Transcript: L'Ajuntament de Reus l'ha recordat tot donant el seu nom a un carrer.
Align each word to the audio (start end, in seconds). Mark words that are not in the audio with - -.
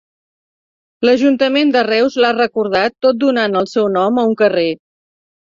L'Ajuntament 1.07 1.75
de 1.75 1.83
Reus 1.89 2.17
l'ha 2.25 2.33
recordat 2.39 2.97
tot 3.07 3.23
donant 3.27 3.61
el 3.63 3.71
seu 3.75 3.89
nom 3.99 4.19
a 4.23 4.29
un 4.31 4.37
carrer. 4.45 4.69